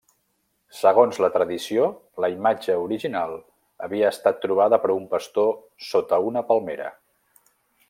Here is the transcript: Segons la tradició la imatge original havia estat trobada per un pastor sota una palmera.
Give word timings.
Segons 0.77 1.19
la 1.23 1.27
tradició 1.35 1.89
la 2.25 2.29
imatge 2.37 2.77
original 2.85 3.35
havia 3.89 4.09
estat 4.15 4.41
trobada 4.47 4.81
per 4.87 4.93
un 4.97 5.07
pastor 5.15 5.53
sota 5.91 6.21
una 6.33 6.45
palmera. 6.51 6.91